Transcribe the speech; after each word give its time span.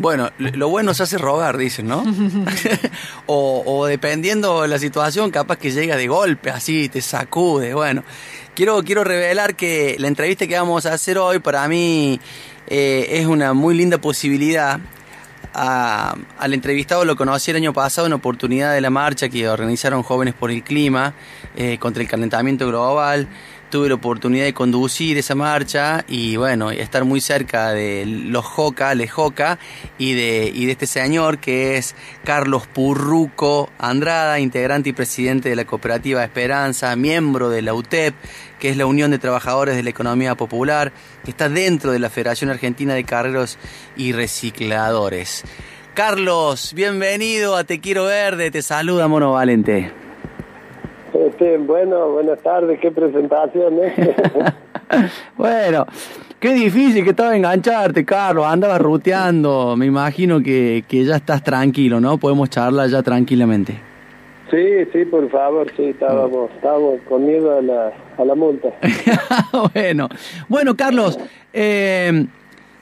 Bueno, 0.00 0.30
lo 0.38 0.68
bueno 0.68 0.94
se 0.94 1.02
hace 1.02 1.18
robar, 1.18 1.56
dicen, 1.56 1.88
¿no? 1.88 2.04
o, 3.26 3.62
o, 3.66 3.86
dependiendo 3.86 4.62
de 4.62 4.68
la 4.68 4.78
situación, 4.78 5.30
capaz 5.30 5.56
que 5.56 5.72
llega 5.72 5.96
de 5.96 6.06
golpe, 6.06 6.50
así, 6.50 6.88
te 6.88 7.02
sacude. 7.02 7.74
Bueno, 7.74 8.04
quiero, 8.54 8.82
quiero 8.84 9.02
revelar 9.02 9.56
que 9.56 9.96
la 9.98 10.08
entrevista 10.08 10.46
que 10.46 10.56
vamos 10.56 10.86
a 10.86 10.92
hacer 10.94 11.18
hoy 11.18 11.40
para 11.40 11.66
mí 11.66 12.20
eh, 12.68 13.06
es 13.10 13.26
una 13.26 13.54
muy 13.54 13.74
linda 13.74 13.98
posibilidad. 13.98 14.78
al 15.52 16.54
entrevistado 16.54 17.04
lo 17.04 17.16
conocí 17.16 17.50
el 17.50 17.56
año 17.56 17.72
pasado 17.72 18.06
en 18.06 18.12
oportunidad 18.12 18.74
de 18.74 18.80
la 18.80 18.90
marcha 18.90 19.28
que 19.28 19.48
organizaron 19.48 20.04
Jóvenes 20.04 20.34
por 20.34 20.52
el 20.52 20.62
Clima 20.62 21.14
eh, 21.56 21.78
contra 21.78 22.02
el 22.02 22.08
calentamiento 22.08 22.68
global 22.68 23.26
tuve 23.70 23.88
la 23.88 23.94
oportunidad 23.94 24.44
de 24.44 24.54
conducir 24.54 25.18
esa 25.18 25.34
marcha 25.34 26.04
y 26.08 26.36
bueno, 26.36 26.70
estar 26.70 27.04
muy 27.04 27.20
cerca 27.20 27.70
de 27.70 28.04
los 28.06 28.44
Joca, 28.44 28.94
Les 28.94 29.10
Joca 29.10 29.58
y 29.98 30.14
de, 30.14 30.50
y 30.54 30.66
de 30.66 30.72
este 30.72 30.86
señor 30.86 31.38
que 31.38 31.76
es 31.76 31.94
Carlos 32.24 32.66
Purruco 32.66 33.70
Andrada, 33.78 34.40
integrante 34.40 34.90
y 34.90 34.92
presidente 34.92 35.48
de 35.48 35.56
la 35.56 35.64
cooperativa 35.64 36.24
Esperanza, 36.24 36.94
miembro 36.96 37.50
de 37.50 37.62
la 37.62 37.74
UTEP, 37.74 38.14
que 38.58 38.70
es 38.70 38.76
la 38.76 38.86
Unión 38.86 39.10
de 39.10 39.18
Trabajadores 39.18 39.76
de 39.76 39.82
la 39.82 39.90
Economía 39.90 40.34
Popular, 40.34 40.92
que 41.24 41.30
está 41.30 41.48
dentro 41.48 41.92
de 41.92 41.98
la 41.98 42.10
Federación 42.10 42.50
Argentina 42.50 42.94
de 42.94 43.04
Carreros 43.04 43.58
y 43.96 44.12
Recicladores. 44.12 45.44
Carlos, 45.94 46.74
bienvenido 46.74 47.56
a 47.56 47.64
Te 47.64 47.80
Quiero 47.80 48.04
Verde, 48.04 48.50
te 48.50 48.62
saluda 48.62 49.08
Mono 49.08 49.32
Valente. 49.32 50.07
Este, 51.38 51.56
bueno, 51.58 52.10
buenas 52.10 52.40
tardes, 52.40 52.80
qué 52.80 52.90
presentación, 52.90 53.78
¿eh? 53.78 53.94
bueno, 55.36 55.86
qué 56.40 56.52
difícil 56.52 57.04
que 57.04 57.10
estaba 57.10 57.36
engancharte, 57.36 58.04
Carlos, 58.04 58.44
andaba 58.44 58.76
ruteando, 58.76 59.76
me 59.76 59.86
imagino 59.86 60.42
que, 60.42 60.82
que 60.88 61.04
ya 61.04 61.14
estás 61.14 61.44
tranquilo, 61.44 62.00
¿no? 62.00 62.18
Podemos 62.18 62.50
charlar 62.50 62.88
ya 62.88 63.04
tranquilamente. 63.04 63.78
Sí, 64.50 64.84
sí, 64.92 65.04
por 65.04 65.30
favor, 65.30 65.70
sí, 65.76 65.84
estábamos, 65.84 66.50
estábamos 66.56 66.98
con 67.08 67.24
miedo 67.24 67.56
a 67.56 67.62
la, 67.62 67.92
a 68.16 68.24
la 68.24 68.34
multa. 68.34 68.70
bueno, 69.74 70.08
bueno, 70.48 70.76
Carlos, 70.76 71.20
eh, 71.52 72.26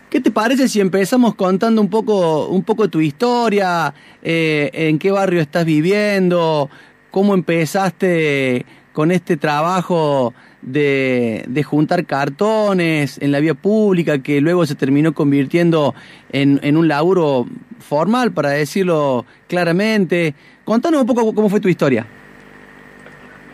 ¿Qué 0.08 0.20
te 0.20 0.30
parece 0.30 0.69
si 0.69 0.80
empezamos 0.80 1.34
contando 1.34 1.83
un 1.83 1.91
poco, 1.91 2.47
un 2.47 2.62
poco 2.62 2.89
tu 2.89 3.00
historia, 3.00 3.92
eh, 4.23 4.70
en 4.73 5.00
qué 5.00 5.11
barrio 5.11 5.41
estás 5.41 5.64
viviendo, 5.64 6.70
cómo 7.10 7.34
empezaste 7.34 8.64
con 8.92 9.10
este 9.10 9.36
trabajo 9.36 10.32
de, 10.62 11.64
juntar 11.64 12.06
cartones 12.06 13.18
en 13.20 13.30
la 13.30 13.40
vía 13.40 13.54
pública 13.54 14.22
que 14.22 14.40
luego 14.40 14.66
se 14.66 14.74
terminó 14.74 15.12
convirtiendo 15.12 15.94
en, 16.32 16.77
un 16.77 16.88
laburo 16.88 17.46
formal, 17.78 18.32
para 18.32 18.50
decirlo 18.50 19.24
claramente. 19.48 20.34
Contanos 20.64 21.02
un 21.02 21.06
poco 21.06 21.34
cómo 21.34 21.48
fue 21.48 21.60
tu 21.60 21.68
historia. 21.68 22.06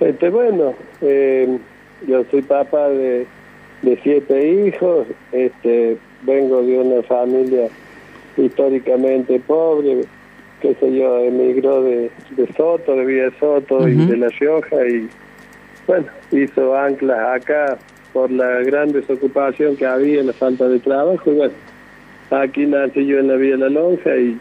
Este, 0.00 0.30
bueno, 0.30 0.74
eh, 1.00 1.58
yo 2.06 2.24
soy 2.30 2.42
papá 2.42 2.88
de, 2.88 3.26
de 3.82 3.98
siete 4.02 4.66
hijos, 4.66 5.06
este, 5.32 5.98
vengo 6.22 6.62
de 6.62 6.78
una 6.78 7.02
familia 7.02 7.68
históricamente 8.36 9.38
pobre, 9.40 10.02
qué 10.62 10.74
sé 10.76 10.94
yo, 10.94 11.18
emigró 11.18 11.82
de, 11.82 12.08
de 12.30 12.46
Soto, 12.56 12.94
de 12.94 13.04
Villa 13.04 13.30
Soto 13.40 13.88
y 13.88 13.96
de 13.96 14.16
La 14.16 14.28
Rioja 14.28 14.86
y 14.86 15.08
bueno, 15.88 16.06
hizo 16.30 16.76
anclas 16.76 17.42
acá 17.42 17.76
por 18.12 18.30
la 18.30 18.60
gran 18.60 18.92
desocupación 18.92 19.76
que 19.76 19.84
había, 19.84 20.22
la 20.22 20.32
falta 20.32 20.68
de 20.68 20.78
trabajo 20.78 21.32
y 21.32 21.34
bueno, 21.34 21.54
aquí 22.30 22.64
nací 22.66 23.04
yo 23.04 23.18
en 23.18 23.26
la 23.26 23.34
Vía 23.34 23.56
La 23.56 23.68
Lonja 23.68 24.16
y 24.16 24.38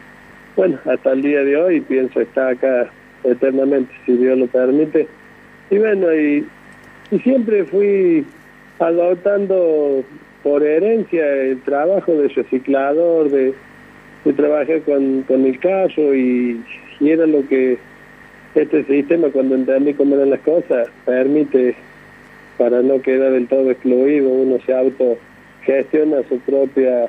bueno, 0.54 0.78
hasta 0.84 1.12
el 1.12 1.22
día 1.22 1.42
de 1.42 1.56
hoy 1.56 1.80
pienso 1.80 2.20
estar 2.20 2.52
acá 2.52 2.88
eternamente, 3.24 3.92
si 4.06 4.12
Dios 4.12 4.38
lo 4.38 4.46
permite. 4.46 5.08
Y 5.70 5.78
bueno, 5.78 6.14
y, 6.14 6.46
y 7.10 7.18
siempre 7.20 7.64
fui 7.64 8.24
adoptando 8.78 10.04
por 10.42 10.62
herencia 10.62 11.26
el 11.26 11.60
trabajo 11.62 12.12
de 12.12 12.28
reciclador, 12.28 13.30
de 13.30 13.54
yo 14.24 14.34
trabajé 14.34 14.80
con, 14.82 15.22
con 15.22 15.44
el 15.44 15.58
caso 15.58 16.14
y, 16.14 16.62
era 17.00 17.26
lo 17.26 17.46
que 17.48 17.78
este 18.54 18.84
sistema, 18.84 19.28
cuando 19.30 19.56
entendí 19.56 19.92
cómo 19.94 20.14
eran 20.14 20.30
las 20.30 20.40
cosas, 20.40 20.88
permite 21.04 21.74
para 22.58 22.80
no 22.80 23.02
quedar 23.02 23.32
del 23.32 23.48
todo 23.48 23.70
excluido, 23.70 24.28
uno 24.28 24.58
se 24.64 24.72
autogestiona 24.72 26.18
su 26.28 26.38
propia 26.40 27.08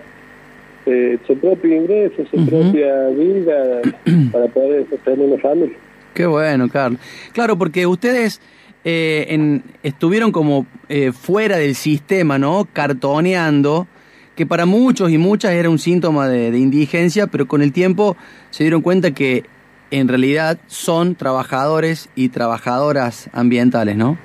eh, 0.85 1.18
su 1.28 1.38
propio 1.38 1.75
ingreso, 1.75 2.24
su 2.29 2.46
propia 2.46 3.07
vida 3.09 3.81
para 4.31 4.47
poder 4.47 4.85
sostener 4.90 5.19
una 5.19 5.38
familia. 5.38 5.78
Qué 6.13 6.25
bueno, 6.25 6.68
Carlos. 6.69 7.00
Claro, 7.31 7.57
porque 7.57 7.85
ustedes 7.85 8.41
eh, 8.84 9.28
en, 9.30 9.63
estuvieron 9.81 10.31
como 10.31 10.66
eh, 10.90 11.12
fuera 11.13 11.57
del 11.57 11.75
sistema, 11.75 12.38
¿no? 12.38 12.68
Cartoneando 12.74 13.88
que 14.36 14.46
para 14.46 14.66
muchos 14.66 15.12
y 15.12 15.18
muchas 15.18 15.52
era 15.52 15.70
un 15.70 15.80
síntoma 15.80 16.28
de, 16.28 16.58
indigencia, 16.58 17.28
pero 17.28 17.48
con 17.48 17.62
el 17.62 17.72
tiempo 17.72 18.16
se 18.50 18.64
dieron 18.64 18.82
cuenta 18.82 19.12
que 19.12 19.44
en 19.92 20.08
realidad 20.08 20.58
son 20.68 21.16
trabajadores 21.16 22.10
y 22.16 22.30
trabajadoras 22.30 23.30
ambientales, 23.32 23.96
¿no? 23.96 24.18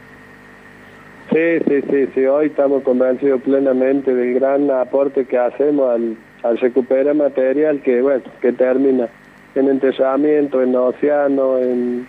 Sí, 1.31 1.59
sí, 1.69 1.83
sí, 1.91 2.09
sí. 2.15 2.25
Hoy 2.25 2.47
estamos 2.47 2.83
convencidos 2.83 3.43
plenamente 3.43 4.15
del 4.15 4.35
gran 4.35 4.71
aporte 4.71 5.27
que 5.27 5.37
hacemos 5.37 5.91
al, 5.91 6.17
al 6.43 6.59
recuperar 6.59 7.15
material 7.15 7.83
que, 7.83 8.01
bueno, 8.01 8.23
que 8.41 8.53
termina 8.53 9.09
en 9.55 9.69
enterramiento, 9.69 10.63
en 10.63 10.75
océano, 10.75 11.59
en, 11.59 12.07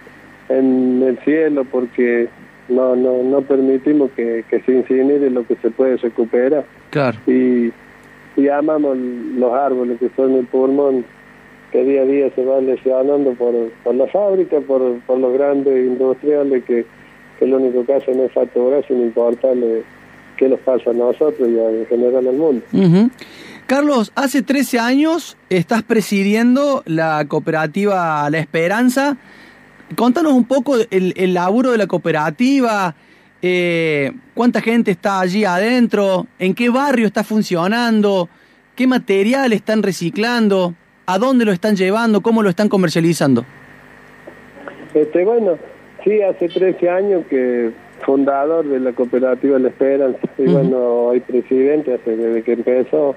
en 0.47 1.03
el 1.03 1.19
cielo, 1.19 1.65
porque 1.65 2.29
no 2.69 2.95
no 2.95 3.23
no 3.23 3.41
permitimos 3.41 4.11
que, 4.11 4.45
que 4.49 4.61
se 4.61 4.73
incinere 4.73 5.29
lo 5.29 5.45
que 5.45 5.55
se 5.57 5.69
puede 5.69 5.97
recuperar. 5.97 6.63
Claro. 6.91 7.17
Y 7.27 7.73
y 8.39 8.49
amamos 8.49 8.97
los 8.97 9.53
árboles 9.53 9.99
que 9.99 10.09
son 10.15 10.35
el 10.35 10.45
pulmón 10.47 11.05
que 11.71 11.83
día 11.83 12.01
a 12.01 12.05
día 12.05 12.31
se 12.33 12.43
van 12.43 12.65
lesionando 12.65 13.33
por, 13.33 13.53
por 13.83 13.95
la 13.95 14.07
fábrica, 14.07 14.59
por, 14.61 14.99
por 15.01 15.19
los 15.19 15.33
grandes 15.33 15.85
industriales 15.85 16.63
que, 16.65 16.85
que 17.37 17.45
lo 17.45 17.57
único 17.57 17.85
que 17.85 17.93
hacen 17.93 18.19
es 18.21 18.31
facturar 18.31 18.85
sin 18.87 19.01
importarle 19.01 19.83
qué 20.37 20.49
nos 20.49 20.59
pasa 20.61 20.89
a 20.89 20.93
nosotros 20.93 21.47
y 21.47 21.57
en 21.59 21.85
general 21.85 22.27
al 22.27 22.37
mundo. 22.37 22.65
Carlos, 23.67 24.11
hace 24.15 24.41
13 24.41 24.79
años 24.79 25.37
estás 25.49 25.83
presidiendo 25.83 26.81
la 26.85 27.23
cooperativa 27.27 28.27
La 28.31 28.39
Esperanza. 28.39 29.17
Contanos 29.95 30.33
un 30.33 30.45
poco 30.45 30.75
el, 30.89 31.13
el 31.15 31.33
laburo 31.33 31.71
de 31.71 31.77
la 31.77 31.87
cooperativa, 31.87 32.95
eh, 33.41 34.11
cuánta 34.33 34.61
gente 34.61 34.91
está 34.91 35.19
allí 35.19 35.45
adentro, 35.45 36.27
en 36.39 36.53
qué 36.53 36.69
barrio 36.69 37.07
está 37.07 37.23
funcionando, 37.23 38.29
qué 38.75 38.87
material 38.87 39.53
están 39.53 39.83
reciclando, 39.83 40.73
a 41.05 41.17
dónde 41.17 41.45
lo 41.45 41.51
están 41.51 41.75
llevando, 41.75 42.21
cómo 42.21 42.43
lo 42.43 42.49
están 42.49 42.69
comercializando. 42.69 43.45
Este, 44.93 45.23
bueno, 45.23 45.57
sí, 46.03 46.21
hace 46.21 46.49
13 46.49 46.89
años 46.89 47.23
que 47.29 47.71
fundador 48.05 48.67
de 48.67 48.79
la 48.79 48.93
cooperativa 48.93 49.59
La 49.59 49.69
Esperanza. 49.69 50.19
Y 50.37 50.45
bueno, 50.45 50.77
hoy 50.77 51.19
presidente, 51.19 51.93
hace, 51.93 52.15
desde 52.15 52.43
que 52.43 52.53
empezó 52.53 53.15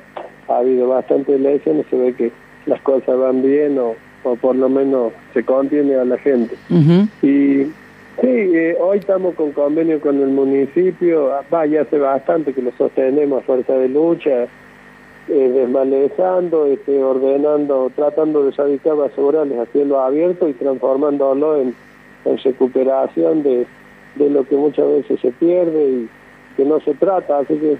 ha 0.49 0.59
habido 0.59 0.89
bastante 0.89 1.34
elecciones, 1.34 1.87
se 1.89 1.97
ve 1.97 2.15
que 2.15 2.33
las 2.66 2.81
cosas 2.83 3.16
van 3.19 3.43
bien 3.43 3.78
o, 3.78 3.94
o 4.25 4.37
por 4.37 4.56
lo 4.56 4.69
menos 4.69 5.12
se 5.33 5.44
contiene 5.44 5.94
a 5.94 6.04
la 6.04 6.19
gente. 6.19 6.56
Y 7.22 7.66
Sí, 8.20 8.28
eh, 8.28 8.76
hoy 8.78 8.98
estamos 8.98 9.34
con 9.36 9.52
convenio 9.52 9.98
con 9.98 10.20
el 10.20 10.28
municipio, 10.28 11.32
ah, 11.32 11.42
vaya 11.50 11.80
hace 11.80 11.98
bastante 11.98 12.52
que 12.52 12.60
lo 12.60 12.70
sostenemos 12.72 13.42
a 13.42 13.46
fuerza 13.46 13.72
de 13.72 13.88
lucha, 13.88 14.42
eh, 14.42 14.48
desmalezando, 15.28 16.66
este, 16.66 17.03
ordenando, 17.03 17.91
tratando 17.97 18.44
de 18.44 18.50
erradicar 18.50 18.97
basurales 18.97 19.59
a 19.59 19.66
cielo 19.66 19.98
abierto 19.98 20.47
y 20.47 20.53
transformándolo 20.53 21.62
en, 21.62 21.74
en 22.26 22.38
recuperación 22.38 23.42
de, 23.42 23.66
de 24.16 24.30
lo 24.30 24.44
que 24.44 24.56
muchas 24.56 24.86
veces 24.88 25.18
se 25.20 25.30
pierde 25.32 25.82
y 25.82 26.08
que 26.58 26.66
no 26.66 26.80
se 26.80 26.92
trata, 26.94 27.38
así 27.38 27.56
que 27.56 27.78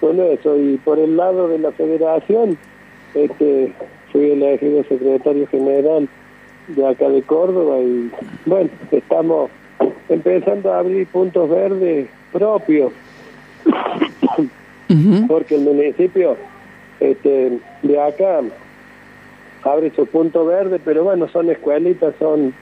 bueno 0.00 0.24
eso, 0.24 0.58
y 0.58 0.78
por 0.78 0.98
el 0.98 1.16
lado 1.16 1.46
de 1.46 1.60
la 1.60 1.70
federación, 1.70 2.58
este, 3.14 3.72
fui 4.10 4.32
elegido 4.32 4.82
secretario 4.84 5.46
general 5.46 6.08
de 6.66 6.86
acá 6.86 7.08
de 7.08 7.22
Córdoba 7.22 7.78
y 7.78 8.10
bueno, 8.46 8.70
estamos 8.90 9.50
empezando 10.10 10.72
a 10.72 10.80
abrir 10.80 11.06
puntos 11.06 11.48
verdes 11.48 12.08
propios, 12.32 12.92
porque 15.28 15.54
el 15.54 15.62
municipio 15.62 16.36
este, 17.00 17.58
de 17.82 18.00
acá 18.00 18.40
abre 19.62 19.90
su 19.94 20.06
punto 20.06 20.44
verde, 20.44 20.80
pero 20.84 21.04
bueno, 21.04 21.28
son 21.28 21.50
escuelitas, 21.50 22.14
son 22.18 22.52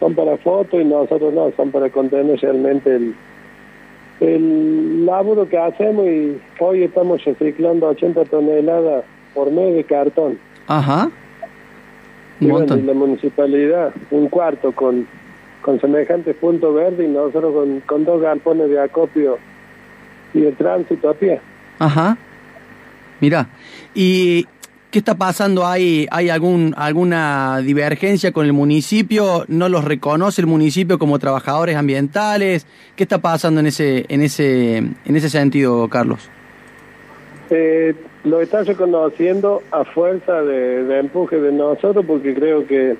son 0.00 0.14
para 0.14 0.38
fotos 0.38 0.80
y 0.80 0.84
nosotros 0.84 1.32
no, 1.32 1.52
son 1.56 1.70
para 1.70 1.90
contener 1.90 2.40
realmente 2.40 2.96
el, 2.96 3.14
el 4.20 5.06
laburo 5.06 5.46
que 5.46 5.58
hacemos 5.58 6.06
y 6.06 6.40
hoy 6.58 6.84
estamos 6.84 7.22
reciclando 7.22 7.88
80 7.88 8.24
toneladas 8.24 9.04
por 9.34 9.50
mes 9.50 9.74
de 9.74 9.84
cartón. 9.84 10.38
Ajá. 10.66 11.10
y, 12.40 12.46
bueno, 12.46 12.76
y 12.76 12.82
la 12.82 12.94
municipalidad, 12.94 13.92
un 14.10 14.28
cuarto 14.28 14.72
con, 14.72 15.06
con 15.62 15.80
semejante 15.80 16.34
punto 16.34 16.72
verde 16.72 17.04
y 17.04 17.08
nosotros 17.08 17.52
con, 17.52 17.80
con 17.80 18.04
dos 18.04 18.20
galpones 18.20 18.70
de 18.70 18.80
acopio 18.80 19.38
y 20.34 20.40
de 20.40 20.52
tránsito 20.52 21.10
a 21.10 21.14
pie. 21.14 21.40
Ajá. 21.78 22.16
Mira, 23.20 23.48
¿y 23.94 24.46
qué 24.90 24.98
está 24.98 25.14
pasando 25.14 25.66
ahí? 25.66 26.06
¿Hay 26.10 26.30
algún, 26.30 26.74
alguna 26.76 27.60
divergencia 27.60 28.32
con 28.32 28.46
el 28.46 28.52
municipio? 28.52 29.44
¿No 29.48 29.68
los 29.68 29.84
reconoce 29.84 30.40
el 30.40 30.46
municipio 30.46 30.98
como 30.98 31.18
trabajadores 31.18 31.76
ambientales? 31.76 32.66
¿Qué 32.96 33.02
está 33.02 33.18
pasando 33.18 33.60
en 33.60 33.66
ese, 33.66 34.06
en 34.08 34.22
ese, 34.22 34.78
en 34.78 35.16
ese 35.16 35.28
sentido, 35.28 35.88
Carlos? 35.88 36.30
Eh, 37.50 37.94
lo 38.24 38.40
están 38.40 38.64
reconociendo 38.64 39.62
a 39.70 39.84
fuerza 39.84 40.42
de, 40.42 40.98
empuje 40.98 41.36
de 41.36 41.52
nosotros 41.52 42.04
porque 42.06 42.34
creo 42.34 42.66
que, 42.66 42.96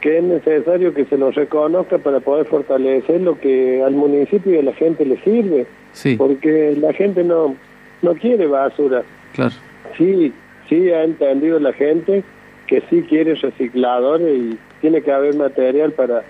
que 0.00 0.18
es 0.18 0.24
necesario 0.24 0.94
que 0.94 1.04
se 1.06 1.16
lo 1.16 1.30
reconozca 1.30 1.98
para 1.98 2.20
poder 2.20 2.46
fortalecer 2.46 3.20
lo 3.20 3.38
que 3.38 3.82
al 3.82 3.94
municipio 3.94 4.54
y 4.54 4.58
a 4.58 4.62
la 4.62 4.72
gente 4.74 5.04
le 5.04 5.16
sirve. 5.22 5.66
Sí. 5.92 6.16
Porque 6.16 6.76
la 6.78 6.92
gente 6.92 7.24
no, 7.24 7.56
no 8.02 8.14
quiere 8.14 8.46
basura. 8.46 9.02
Claro. 9.34 9.54
Sí, 9.96 10.32
sí 10.68 10.90
ha 10.90 11.04
entendido 11.04 11.58
la 11.58 11.72
gente 11.72 12.22
que 12.66 12.82
sí 12.90 13.02
quiere 13.08 13.34
recicladores 13.34 14.36
y 14.36 14.58
tiene 14.80 15.02
que 15.02 15.12
haber 15.12 15.34
material 15.36 15.92
para 15.92 16.24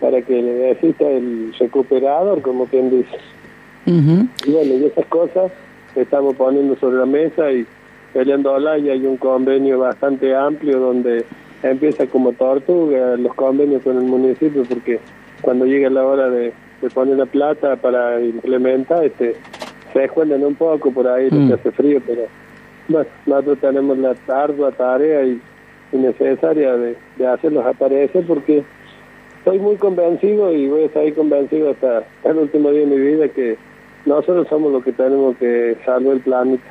para 0.00 0.20
que 0.22 0.70
exista 0.70 1.08
el 1.08 1.54
recuperador, 1.58 2.42
como 2.42 2.66
quien 2.66 2.90
dice. 2.90 3.16
Y 3.86 4.50
bueno, 4.50 4.74
y 4.74 4.84
esas 4.84 5.06
cosas 5.06 5.52
estamos 5.94 6.34
poniendo 6.34 6.76
sobre 6.76 6.98
la 6.98 7.06
mesa 7.06 7.52
y 7.52 7.64
peleando 8.12 8.58
y 8.78 8.90
hay 8.90 9.06
un 9.06 9.16
convenio 9.16 9.78
bastante 9.78 10.34
amplio 10.34 10.80
donde 10.80 11.24
empieza 11.62 12.06
como 12.06 12.32
tortuga 12.32 13.16
los 13.16 13.34
convenios 13.34 13.82
con 13.82 13.96
el 13.96 14.04
municipio 14.04 14.64
porque 14.64 15.00
cuando 15.40 15.64
llega 15.64 15.90
la 15.90 16.04
hora 16.04 16.30
de, 16.30 16.52
poner 16.94 17.16
la 17.16 17.26
plata 17.26 17.76
para 17.76 18.20
implementar 18.20 19.04
este 19.04 19.34
se 19.92 20.04
escuenden 20.04 20.44
un 20.44 20.54
poco 20.54 20.92
por 20.92 21.08
ahí 21.08 21.28
mm. 21.30 21.52
hace 21.52 21.72
frío 21.72 22.00
pero 22.06 22.22
bueno, 22.88 23.08
nosotros 23.26 23.58
tenemos 23.58 23.98
la 23.98 24.14
ardua 24.28 24.70
tarea 24.72 25.24
y, 25.24 25.40
necesaria 25.92 26.76
de, 26.76 26.96
de 27.16 27.26
hacerlos 27.26 27.64
aparecer 27.64 28.24
porque 28.26 28.62
estoy 29.38 29.58
muy 29.58 29.76
convencido 29.76 30.52
y 30.52 30.68
voy 30.68 30.82
a 30.82 30.86
estar 30.86 31.02
ahí 31.02 31.12
convencido 31.12 31.70
hasta 31.70 32.04
el 32.24 32.36
último 32.36 32.70
día 32.70 32.80
de 32.80 32.86
mi 32.86 32.98
vida 32.98 33.28
que 33.28 33.56
nosotros 34.04 34.46
somos 34.48 34.72
los 34.72 34.84
que 34.84 34.92
tenemos 34.92 35.36
que 35.36 35.76
salvar 35.84 36.14
el 36.14 36.20
planeta. 36.20 36.64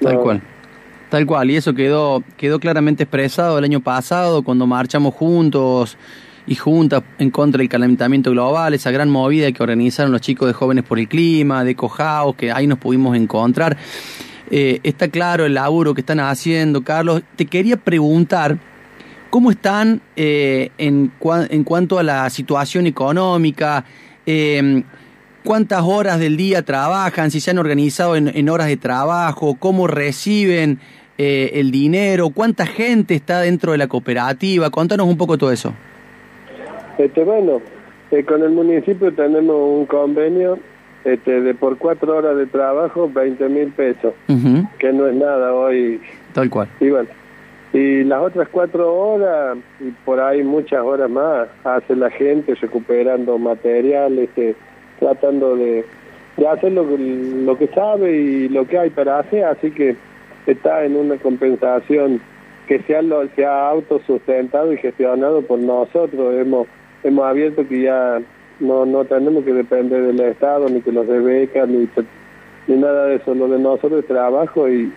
Tal 0.00 0.18
cual. 0.18 0.42
Tal 1.12 1.26
cual, 1.26 1.50
y 1.50 1.56
eso 1.56 1.74
quedó, 1.74 2.24
quedó 2.38 2.58
claramente 2.58 3.02
expresado 3.02 3.58
el 3.58 3.64
año 3.64 3.80
pasado 3.80 4.42
cuando 4.42 4.66
marchamos 4.66 5.12
juntos 5.12 5.98
y 6.46 6.54
juntas 6.54 7.02
en 7.18 7.30
contra 7.30 7.58
del 7.58 7.68
calentamiento 7.68 8.30
global, 8.30 8.72
esa 8.72 8.90
gran 8.90 9.10
movida 9.10 9.52
que 9.52 9.62
organizaron 9.62 10.10
los 10.10 10.22
chicos 10.22 10.48
de 10.48 10.54
Jóvenes 10.54 10.84
por 10.84 10.98
el 10.98 11.08
Clima, 11.08 11.64
de 11.64 11.74
Cojaos, 11.76 12.34
que 12.34 12.50
ahí 12.50 12.66
nos 12.66 12.78
pudimos 12.78 13.14
encontrar. 13.14 13.76
Eh, 14.50 14.80
está 14.84 15.08
claro 15.08 15.44
el 15.44 15.52
laburo 15.52 15.92
que 15.92 16.00
están 16.00 16.18
haciendo, 16.18 16.82
Carlos. 16.82 17.20
Te 17.36 17.44
quería 17.44 17.76
preguntar, 17.76 18.58
¿cómo 19.28 19.50
están 19.50 20.00
eh, 20.16 20.70
en, 20.78 21.12
en 21.50 21.64
cuanto 21.64 21.98
a 21.98 22.02
la 22.02 22.30
situación 22.30 22.86
económica? 22.86 23.84
Eh, 24.24 24.82
cuántas 25.42 25.82
horas 25.82 26.18
del 26.18 26.36
día 26.36 26.62
trabajan, 26.62 27.30
si 27.30 27.40
se 27.40 27.50
han 27.50 27.58
organizado 27.58 28.16
en, 28.16 28.48
horas 28.48 28.68
de 28.68 28.76
trabajo, 28.76 29.56
cómo 29.58 29.86
reciben 29.86 30.78
eh, 31.18 31.50
el 31.54 31.70
dinero, 31.70 32.30
cuánta 32.30 32.66
gente 32.66 33.14
está 33.14 33.40
dentro 33.40 33.72
de 33.72 33.78
la 33.78 33.86
cooperativa. 33.86 34.70
Contanos 34.70 35.06
un 35.06 35.16
poco 35.16 35.36
todo 35.36 35.52
eso. 35.52 35.74
Este, 36.98 37.24
bueno, 37.24 37.60
eh, 38.10 38.24
con 38.24 38.42
el 38.42 38.50
municipio 38.50 39.12
tenemos 39.12 39.56
un 39.56 39.86
convenio 39.86 40.58
este, 41.04 41.40
de 41.40 41.54
por 41.54 41.78
cuatro 41.78 42.16
horas 42.16 42.36
de 42.36 42.46
trabajo, 42.46 43.10
20 43.12 43.48
mil 43.48 43.68
pesos, 43.72 44.14
que 44.78 44.92
no 44.92 45.06
es 45.06 45.14
nada 45.14 45.52
hoy. 45.52 46.00
Tal 46.32 46.48
cual. 46.48 46.68
Y 46.80 46.90
bueno, 46.90 47.08
y 47.72 48.04
las 48.04 48.20
otras 48.20 48.48
cuatro 48.50 48.94
horas, 48.94 49.56
y 49.80 49.90
por 50.04 50.20
ahí 50.20 50.42
muchas 50.42 50.80
horas 50.80 51.10
más, 51.10 51.48
hace 51.64 51.96
la 51.96 52.10
gente 52.10 52.54
recuperando 52.54 53.38
materiales, 53.38 54.28
este, 54.28 54.54
tratando 54.98 55.56
de, 55.56 55.84
hacer 56.50 56.72
lo, 56.72 56.84
lo 56.84 57.56
que 57.56 57.68
sabe 57.68 58.16
y 58.16 58.48
lo 58.48 58.66
que 58.66 58.78
hay 58.78 58.90
para 58.90 59.20
hacer, 59.20 59.44
así 59.44 59.70
que 59.70 59.96
está 60.46 60.84
en 60.84 60.96
una 60.96 61.16
compensación 61.16 62.20
que 62.66 62.80
sea, 62.82 63.02
lo, 63.02 63.26
sea 63.28 63.68
autosustentado 63.68 64.72
y 64.72 64.78
gestionado 64.78 65.42
por 65.42 65.58
nosotros. 65.58 66.34
Hemos, 66.34 66.66
hemos 67.02 67.24
abierto 67.24 67.66
que 67.66 67.82
ya 67.82 68.20
no, 68.60 68.86
no 68.86 69.04
tenemos 69.04 69.44
que 69.44 69.52
depender 69.52 70.02
del 70.02 70.20
Estado, 70.20 70.68
ni 70.68 70.80
que 70.80 70.92
los 70.92 71.06
de 71.06 71.20
becas, 71.20 71.68
ni, 71.68 71.88
ni 72.68 72.76
nada 72.76 73.06
de 73.06 73.16
eso. 73.16 73.34
Lo 73.34 73.48
de 73.48 73.58
nosotros 73.58 74.00
es 74.00 74.06
trabajo 74.06 74.68
y, 74.68 74.92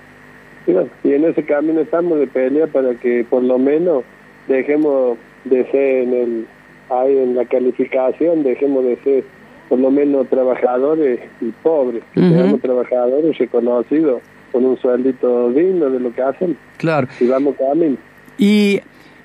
y, 0.67 1.11
en 1.11 1.25
ese 1.25 1.43
camino 1.43 1.81
estamos 1.81 2.19
de 2.19 2.27
pelea 2.27 2.67
para 2.67 2.95
que 2.95 3.25
por 3.29 3.43
lo 3.43 3.57
menos 3.57 4.03
dejemos 4.47 5.17
de 5.43 5.65
ser 5.71 6.03
en 6.03 6.13
el 6.13 6.47
ahí 6.89 7.17
en 7.17 7.35
la 7.35 7.45
calificación, 7.45 8.43
dejemos 8.43 8.85
de 8.85 8.95
ser 8.97 9.23
por 9.69 9.79
lo 9.79 9.89
menos 9.89 10.27
trabajadores 10.27 11.19
y 11.41 11.49
pobres, 11.63 12.03
que 12.13 12.19
seamos 12.19 12.61
trabajadores 12.61 13.35
reconocidos 13.39 14.21
con 14.55 14.65
un 14.65 14.79
sueldito 14.79 15.49
digno 15.49 15.89
de 15.89 15.99
lo 15.99 16.13
que 16.13 16.21
hacen. 16.21 16.57
Claro. 16.77 17.09
Y 17.19 17.27
vamos 17.27 17.55
camino. 17.57 17.97
¿Y 18.37 18.79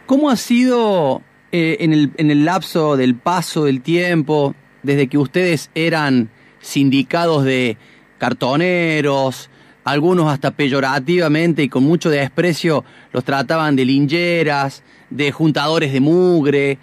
cómo 0.07 0.29
ha 0.29 0.35
sido 0.35 1.23
eh, 1.53 1.77
en, 1.79 1.93
el, 1.93 2.11
en 2.17 2.33
el 2.33 2.45
lapso 2.45 2.97
del 2.97 3.15
paso 3.15 3.67
del 3.67 3.81
tiempo, 3.81 4.57
desde 4.83 5.07
que 5.07 5.19
ustedes 5.19 5.71
eran 5.77 6.31
sindicados 6.59 7.45
de 7.45 7.77
cartoneros, 8.19 9.51
algunos 9.85 10.33
hasta 10.33 10.51
peyorativamente 10.51 11.63
y 11.63 11.69
con 11.69 11.85
mucho 11.85 12.11
desprecio 12.11 12.85
los 13.13 13.23
trataban 13.23 13.77
de 13.77 13.85
lingeras, 13.85 14.83
de 15.11 15.31
juntadores 15.31 15.93
de 15.93 16.01
mugre, 16.01 16.79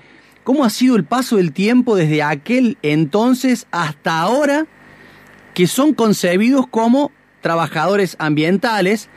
¿Cómo 0.46 0.64
ha 0.64 0.70
sido 0.70 0.96
el 0.96 1.04
paso 1.04 1.36
del 1.36 1.52
tiempo 1.52 1.98
desde 1.98 2.24
aquel 2.24 2.78
entonces 2.82 3.68
hasta 3.72 4.22
ahora 4.22 4.66
que 5.54 5.68
son 5.68 5.94
concebidos 5.94 6.66
como 6.68 7.12
trabajadores 7.42 8.16
ambientales? 8.19 9.10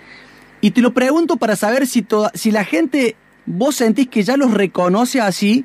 Y 0.60 0.72
te 0.72 0.82
lo 0.82 0.92
pregunto 0.92 1.36
para 1.36 1.56
saber 1.56 1.86
si, 1.86 2.06
si 2.34 2.50
la 2.50 2.64
gente, 2.64 3.16
vos 3.46 3.76
sentís 3.76 4.08
que 4.08 4.22
ya 4.22 4.36
los 4.36 4.52
reconoce 4.52 5.20
así, 5.20 5.64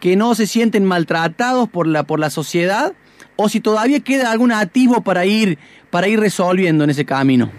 que 0.00 0.16
no 0.16 0.34
se 0.34 0.46
sienten 0.46 0.84
maltratados 0.84 1.68
por 1.68 1.86
la, 1.86 2.02
por 2.02 2.18
la 2.18 2.30
sociedad, 2.30 2.92
o 3.36 3.48
si 3.48 3.60
todavía 3.60 4.00
queda 4.00 4.30
algún 4.30 4.52
atisbo 4.52 5.02
para 5.02 5.24
ir, 5.24 5.58
para 5.90 6.08
ir 6.08 6.20
resolviendo 6.20 6.84
en 6.84 6.90
ese 6.90 7.04
camino. 7.04 7.50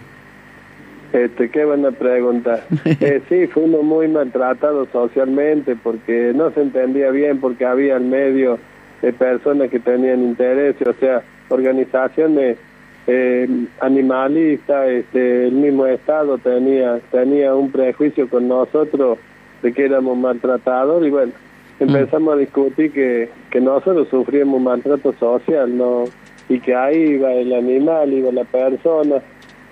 Este, 1.12 1.50
qué 1.50 1.64
buena 1.64 1.92
pregunta. 1.92 2.64
Eh, 3.00 3.22
sí, 3.28 3.46
fuimos 3.46 3.82
muy 3.82 4.08
maltratados 4.08 4.88
socialmente 4.92 5.76
porque 5.76 6.32
no 6.34 6.50
se 6.50 6.62
entendía 6.62 7.10
bien, 7.10 7.40
porque 7.40 7.64
había 7.64 7.96
en 7.96 8.10
medio 8.10 8.58
de 9.02 9.12
personas 9.12 9.70
que 9.70 9.80
tenían 9.80 10.22
interés, 10.22 10.76
o 10.86 10.92
sea, 10.94 11.22
organizaciones 11.48 12.58
eh, 13.06 13.48
animalistas, 13.80 14.88
este, 14.88 15.46
el 15.46 15.52
mismo 15.52 15.86
Estado 15.86 16.38
tenía, 16.38 17.00
tenía 17.10 17.54
un 17.54 17.70
prejuicio 17.70 18.28
con 18.28 18.48
nosotros 18.48 19.18
de 19.62 19.72
que 19.72 19.84
éramos 19.84 20.18
maltratados 20.18 21.06
y 21.06 21.10
bueno, 21.10 21.32
mm. 21.78 21.82
empezamos 21.82 22.34
a 22.34 22.38
discutir 22.38 22.92
que, 22.92 23.28
que 23.50 23.60
nosotros 23.60 24.08
sufríamos 24.08 24.60
maltrato 24.60 25.12
social, 25.14 25.76
¿no? 25.76 26.04
Y 26.48 26.60
que 26.60 26.74
ahí 26.74 26.96
iba 26.96 27.32
el 27.32 27.52
animal, 27.52 28.12
iba 28.12 28.30
la 28.32 28.44
persona, 28.44 29.16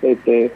este 0.01 0.51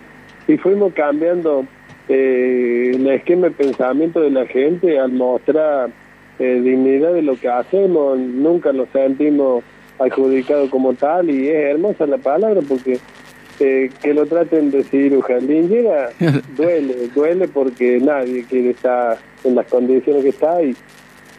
y 0.47 0.57
fuimos 0.57 0.93
cambiando 0.93 1.65
eh, 2.07 2.91
el 2.95 3.07
esquema 3.07 3.49
de 3.49 3.51
pensamiento 3.51 4.19
de 4.19 4.31
la 4.31 4.47
gente 4.47 4.97
al 4.97 5.11
mostrar 5.11 5.91
eh, 6.39 6.61
dignidad 6.63 7.13
de 7.13 7.21
lo 7.21 7.35
que 7.35 7.49
hacemos, 7.49 8.17
nunca 8.17 8.73
nos 8.73 8.89
sentimos 8.89 9.63
adjudicados 9.99 10.69
como 10.69 10.93
tal 10.93 11.29
y 11.29 11.49
es 11.49 11.55
hermosa 11.55 12.05
la 12.07 12.17
palabra 12.17 12.61
porque 12.67 12.99
eh, 13.59 13.89
que 14.01 14.13
lo 14.13 14.25
traten 14.25 14.71
de 14.71 14.83
cirujano. 14.83 15.47
Duele, 16.55 17.09
duele 17.13 17.47
porque 17.47 17.99
nadie 17.99 18.45
quiere 18.45 18.71
estar 18.71 19.17
en 19.43 19.55
las 19.55 19.67
condiciones 19.67 20.23
que 20.23 20.29
está 20.29 20.61
y, 20.63 20.75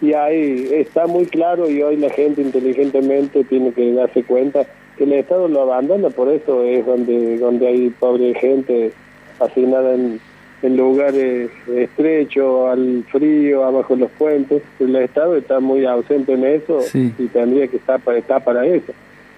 y 0.03 0.13
ahí 0.13 0.69
está 0.73 1.07
muy 1.07 1.27
claro 1.27 1.71
y 1.71 1.83
hoy 1.83 1.97
la 1.97 2.11
gente 2.11 2.43
inteligentemente 2.43 3.45
tiene 3.45 3.73
que 3.73 3.93
darse 3.93 4.23
cuenta 4.23 4.67
el 5.05 5.13
Estado 5.15 5.49
lo 5.49 5.63
abandona, 5.63 6.11
por 6.11 6.29
eso 6.29 6.63
es 6.65 6.85
donde 6.85 7.39
donde 7.39 7.67
hay 7.67 7.91
pobre 7.91 8.35
gente 8.35 8.93
asignada 9.39 9.95
en, 9.95 10.21
en 10.63 10.77
lugares 10.77 11.51
estrechos, 11.75 12.71
al 12.71 13.05
frío, 13.11 13.65
abajo 13.65 13.95
de 13.95 14.01
los 14.01 14.11
puentes. 14.13 14.63
El 14.79 14.95
Estado 14.97 15.37
está 15.37 15.61
muy 15.61 15.85
ausente 15.87 16.33
en 16.33 16.45
eso 16.45 16.81
y 16.95 17.27
tendría 17.29 17.67
que 17.69 17.77
estar 17.79 18.01
para, 18.01 18.19
estar 18.19 18.45
para 18.45 18.67
eso. 18.67 18.93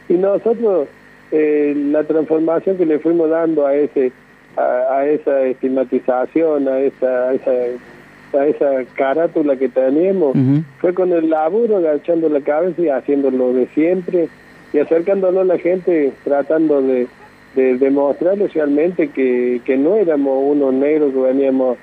Y 0.09 0.14
nosotros, 0.14 0.88
eh, 1.31 1.75
la 1.76 2.05
transformación 2.05 2.76
que 2.76 2.87
le 2.87 2.99
fuimos 2.99 3.31
dando 3.31 3.67
a 3.67 3.75
ese 3.75 4.12
a, 4.57 5.07
esa 5.07 5.43
estigmatización, 5.45 6.69
a 6.69 6.79
esa, 6.81 7.29
a 7.29 7.35
esa, 7.35 8.38
a 8.38 8.47
esa 8.47 8.85
carátula 8.95 9.57
que 9.57 9.69
teníamos, 9.69 10.37
fue 10.79 10.95
con 10.95 11.12
el 11.12 11.31
laburo, 11.31 11.79
agachando 11.79 12.29
la 12.29 12.41
cabeza 12.41 12.83
y 12.83 12.88
haciendo 12.88 13.31
lo 13.31 13.52
de 13.52 13.67
siempre 13.69 14.29
y 14.73 14.79
acercándonos 14.79 15.43
a 15.43 15.45
la 15.45 15.59
gente, 15.59 16.12
tratando 16.25 16.83
de, 16.83 17.07
de 17.54 17.76
demostrarles 17.78 18.52
realmente 18.54 19.09
que, 19.09 19.61
que 19.64 19.76
no 19.76 19.97
éramos 19.97 20.38
unos 20.42 20.73
negros 20.75 21.12
que 21.12 21.21
veníamos 21.21 21.76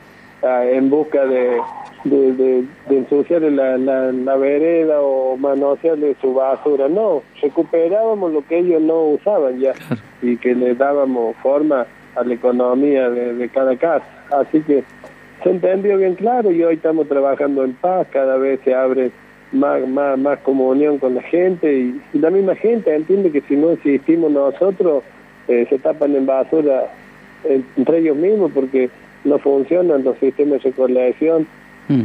ah, 0.44 0.66
en 0.66 0.90
busca 0.90 1.26
de, 1.26 1.58
de, 2.04 2.34
de, 2.34 2.66
de 2.88 2.98
ensuciarle 2.98 3.52
la, 3.52 3.78
la, 3.78 4.12
la, 4.12 4.36
vereda 4.36 5.02
o 5.02 5.38
manosearle 5.38 6.16
su 6.22 6.34
basura, 6.34 6.88
no, 6.88 7.22
recuperábamos 7.42 8.32
lo 8.32 8.46
que 8.48 8.60
ellos 8.60 8.82
no 8.82 9.02
usaban 9.04 9.60
ya 9.60 9.74
y 10.22 10.38
que 10.38 10.56
le 10.56 10.76
dábamos 10.76 11.36
forma 11.38 11.86
a 12.16 12.24
la 12.24 12.34
economía 12.34 13.10
de, 13.10 13.50
cada 13.50 13.76
casa. 13.78 14.06
Así 14.32 14.62
que 14.62 14.84
se 15.44 15.50
entendió 15.50 15.98
bien 15.98 16.16
claro 16.16 16.52
y 16.52 16.64
hoy 16.64 16.76
estamos 16.76 17.08
trabajando 17.08 17.64
en 17.64 17.74
paz, 17.74 18.08
cada 18.12 18.38
vez 18.38 18.60
se 18.64 18.74
abre 18.74 19.12
más, 19.52 19.88
más, 19.88 20.18
más 20.18 20.40
comunión 20.40 20.98
con 21.00 21.16
la 21.16 21.22
gente 21.24 21.74
y, 21.74 22.02
la 22.14 22.30
misma 22.30 22.56
gente 22.56 22.94
entiende 22.94 23.32
que 23.32 23.42
si 23.42 23.56
no 23.56 23.72
existimos 23.72 24.32
nosotros 24.32 25.04
eh, 25.50 25.66
se 25.70 25.80
tapan 25.80 26.16
en 26.16 26.26
basura 26.26 26.90
entre 27.44 28.00
ellos 28.00 28.16
mismos 28.16 28.52
porque 28.54 28.90
no 29.24 29.40
funcionan 29.40 30.04
los 30.04 30.18
sistemas 30.20 30.64
de 30.64 30.70
recolección. 30.70 31.48
Mm. 31.88 32.04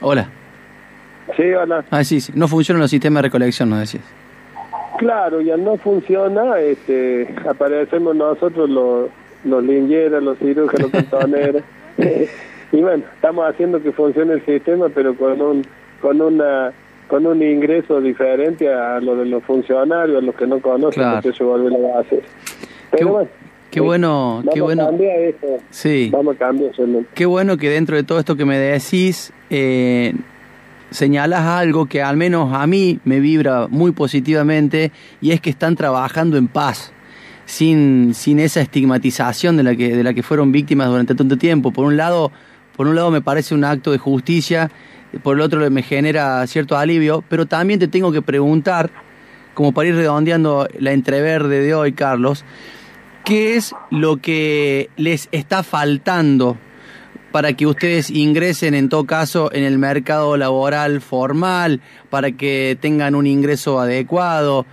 Hola. 0.00 0.28
Sí, 1.36 1.42
hola. 1.52 1.84
Ah, 1.90 2.04
sí, 2.04 2.20
sí, 2.20 2.32
no 2.34 2.48
funcionan 2.48 2.80
los 2.80 2.90
sistemas 2.90 3.22
de 3.22 3.28
recolección, 3.28 3.70
no 3.70 3.78
decías. 3.78 4.04
Claro, 4.98 5.40
ya 5.40 5.56
no 5.56 5.76
funciona, 5.78 6.58
este, 6.58 7.34
aparecemos 7.48 8.14
nosotros 8.14 8.68
los, 8.68 9.08
los 9.44 9.64
los 9.64 10.38
cirujanos, 10.38 10.80
los 10.80 10.90
cantoneros, 10.90 11.62
y 12.72 12.80
bueno, 12.80 13.04
estamos 13.14 13.48
haciendo 13.48 13.82
que 13.82 13.92
funcione 13.92 14.34
el 14.34 14.44
sistema, 14.44 14.88
pero 14.94 15.14
con 15.14 15.40
un, 15.40 15.66
con 16.02 16.20
una 16.20 16.72
con 17.10 17.26
un 17.26 17.42
ingreso 17.42 18.00
diferente 18.00 18.72
a 18.72 19.00
lo 19.00 19.16
de 19.16 19.26
los 19.26 19.42
funcionarios, 19.42 20.22
a 20.22 20.24
los 20.24 20.34
que 20.36 20.46
no 20.46 20.60
conocen, 20.60 21.02
porque 21.14 21.32
se 21.32 21.42
vuelve 21.42 21.70
la 21.70 21.96
base. 21.96 22.22
Pero 22.92 22.98
qué, 22.98 23.04
bueno, 23.04 23.28
qué 23.72 23.80
bueno, 23.80 24.42
qué 24.54 24.60
bueno. 24.60 24.90
Sí. 25.70 26.08
Vamos 26.12 26.36
a 26.36 26.38
cambiar 26.38 26.70
Qué 27.12 27.26
bueno 27.26 27.56
que 27.56 27.68
dentro 27.68 27.96
de 27.96 28.04
todo 28.04 28.20
esto 28.20 28.36
que 28.36 28.44
me 28.44 28.56
decís, 28.58 29.32
eh, 29.50 30.14
señalas 30.90 31.40
algo 31.40 31.86
que 31.86 32.00
al 32.00 32.16
menos 32.16 32.54
a 32.54 32.64
mí 32.68 33.00
me 33.04 33.18
vibra 33.18 33.66
muy 33.66 33.90
positivamente 33.90 34.92
y 35.20 35.32
es 35.32 35.40
que 35.40 35.50
están 35.50 35.74
trabajando 35.74 36.36
en 36.36 36.46
paz, 36.46 36.92
sin, 37.44 38.14
sin 38.14 38.38
esa 38.38 38.60
estigmatización 38.60 39.56
de 39.56 39.64
la, 39.64 39.74
que, 39.74 39.96
de 39.96 40.04
la 40.04 40.14
que 40.14 40.22
fueron 40.22 40.52
víctimas 40.52 40.88
durante 40.88 41.16
tanto 41.16 41.36
tiempo. 41.36 41.72
Por 41.72 41.86
un 41.86 41.96
lado, 41.96 42.30
por 42.80 42.88
un 42.88 42.96
lado 42.96 43.10
me 43.10 43.20
parece 43.20 43.54
un 43.54 43.62
acto 43.62 43.92
de 43.92 43.98
justicia, 43.98 44.70
por 45.22 45.36
el 45.36 45.42
otro 45.42 45.70
me 45.70 45.82
genera 45.82 46.46
cierto 46.46 46.78
alivio, 46.78 47.22
pero 47.28 47.44
también 47.44 47.78
te 47.78 47.88
tengo 47.88 48.10
que 48.10 48.22
preguntar, 48.22 48.90
como 49.52 49.72
para 49.72 49.90
ir 49.90 49.96
redondeando 49.96 50.66
la 50.78 50.92
entreverde 50.92 51.60
de 51.60 51.74
hoy, 51.74 51.92
Carlos, 51.92 52.42
¿qué 53.22 53.56
es 53.56 53.74
lo 53.90 54.16
que 54.16 54.88
les 54.96 55.28
está 55.30 55.62
faltando 55.62 56.56
para 57.32 57.52
que 57.52 57.66
ustedes 57.66 58.08
ingresen 58.08 58.72
en 58.72 58.88
todo 58.88 59.04
caso 59.04 59.52
en 59.52 59.64
el 59.64 59.76
mercado 59.76 60.38
laboral 60.38 61.02
formal, 61.02 61.82
para 62.08 62.32
que 62.32 62.78
tengan 62.80 63.14
un 63.14 63.26
ingreso 63.26 63.78
adecuado. 63.78 64.64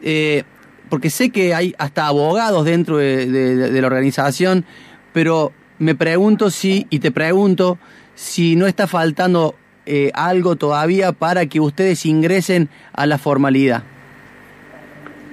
Eh, 0.00 0.44
porque 0.88 1.10
sé 1.10 1.28
que 1.28 1.54
hay 1.54 1.74
hasta 1.76 2.06
abogados 2.06 2.64
dentro 2.64 2.96
de, 2.96 3.68
la 3.78 3.86
organización, 3.86 4.64
pero 5.12 5.52
me 5.82 5.96
pregunto 5.96 6.50
si, 6.50 6.86
y 6.90 7.00
te 7.00 7.10
pregunto, 7.10 7.76
si 8.14 8.54
no 8.54 8.68
está 8.68 8.86
faltando 8.86 9.56
eh, 9.84 10.12
algo 10.14 10.54
todavía 10.54 11.10
para 11.10 11.46
que 11.46 11.58
ustedes 11.58 12.06
ingresen 12.06 12.68
a 12.92 13.04
la 13.06 13.18
formalidad. 13.18 13.82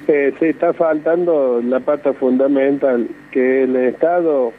Eh, 0.07 0.33
sí, 0.39 0.45
está 0.45 0.73
faltando 0.73 1.61
la 1.63 1.79
parte 1.81 2.13
fundamental, 2.13 3.07
que 3.29 3.63
el 3.63 3.75
Estado 3.75 4.51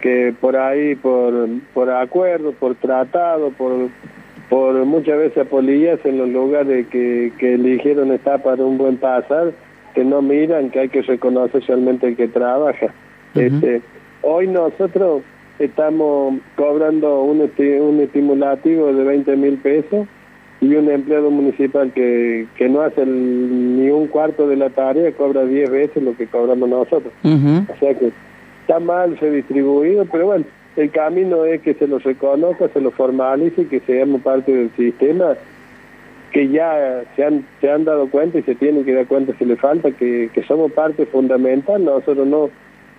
que 0.00 0.34
por 0.40 0.56
ahí, 0.56 0.96
por, 0.96 1.48
por 1.74 1.90
acuerdo, 1.90 2.50
por 2.52 2.74
tratado, 2.74 3.50
por, 3.50 3.88
por 4.48 4.84
muchas 4.84 5.16
veces 5.16 5.46
polillas 5.46 6.00
en 6.04 6.18
los 6.18 6.28
lugares 6.28 6.88
que, 6.88 7.32
que 7.38 7.54
eligieron 7.54 8.10
estar 8.10 8.42
para 8.42 8.64
un 8.64 8.78
buen 8.78 8.96
pasar, 8.96 9.52
que 9.94 10.02
no 10.04 10.22
miran, 10.22 10.70
que 10.70 10.80
hay 10.80 10.88
que 10.88 11.02
reconocer 11.02 11.62
realmente 11.68 12.08
el 12.08 12.16
que 12.16 12.26
trabaja. 12.26 12.92
este, 13.36 13.82
hoy 14.22 14.46
nosotros 14.46 15.22
estamos 15.58 16.34
cobrando 16.56 17.22
un, 17.22 17.40
un 17.40 18.00
estimulativo 18.00 18.92
de 18.92 19.04
20 19.04 19.36
mil 19.36 19.58
pesos 19.58 20.06
y 20.60 20.74
un 20.74 20.90
empleado 20.90 21.30
municipal 21.30 21.90
que, 21.92 22.46
que 22.56 22.68
no 22.68 22.82
hace 22.82 23.04
ni 23.06 23.88
un 23.90 24.08
cuarto 24.08 24.46
de 24.46 24.56
la 24.56 24.70
tarea 24.70 25.12
cobra 25.12 25.44
10 25.44 25.70
veces 25.70 26.02
lo 26.02 26.16
que 26.16 26.26
cobramos 26.26 26.68
nosotros. 26.68 27.12
O 27.24 27.78
sea 27.78 27.94
que 27.94 28.12
está 28.60 28.78
mal 28.78 29.18
se 29.18 29.30
distribuido, 29.30 30.04
pero 30.10 30.26
bueno, 30.26 30.44
el 30.76 30.90
camino 30.90 31.44
es 31.44 31.62
que 31.62 31.74
se 31.74 31.86
lo 31.86 31.98
reconozca, 31.98 32.68
se 32.68 32.80
lo 32.80 32.90
formalice 32.90 33.62
y 33.62 33.66
que 33.66 33.80
seamos 33.80 34.20
parte 34.22 34.52
del 34.52 34.70
sistema 34.76 35.34
que 36.30 36.48
ya 36.48 37.02
se 37.16 37.24
han, 37.24 37.44
se 37.60 37.70
han 37.70 37.84
dado 37.84 38.08
cuenta 38.08 38.38
y 38.38 38.42
se 38.42 38.54
tienen 38.54 38.84
que 38.84 38.94
dar 38.94 39.06
cuenta 39.06 39.32
si 39.38 39.44
le 39.44 39.56
falta, 39.56 39.90
que, 39.90 40.30
que 40.32 40.42
somos 40.44 40.70
parte 40.72 41.06
fundamental, 41.06 41.84
nosotros 41.84 42.26
no 42.26 42.50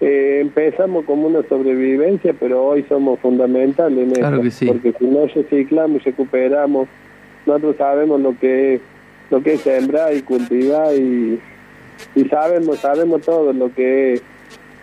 eh, 0.01 0.39
empezamos 0.41 1.05
como 1.05 1.27
una 1.27 1.43
sobrevivencia, 1.47 2.33
pero 2.39 2.63
hoy 2.63 2.83
somos 2.89 3.19
fundamentales 3.19 3.99
en 3.99 4.11
eso, 4.11 4.65
porque 4.65 4.93
si 4.97 5.05
no 5.05 5.27
reciclamos 5.27 6.01
y 6.01 6.05
recuperamos, 6.05 6.87
nosotros 7.45 7.75
sabemos 7.77 8.19
lo 8.19 8.35
que 8.39 8.75
es, 8.75 8.81
lo 9.29 9.43
que 9.43 9.53
es 9.53 9.61
sembrar 9.61 10.15
y 10.15 10.23
cultivar 10.23 10.95
y, 10.95 11.39
y 12.15 12.25
sabemos, 12.25 12.79
sabemos 12.79 13.21
todo 13.21 13.53
lo 13.53 13.71
que 13.75 14.13
es 14.13 14.23